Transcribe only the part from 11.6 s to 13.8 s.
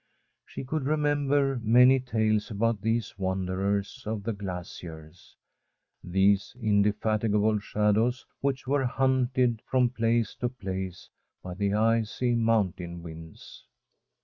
icy mountain winds.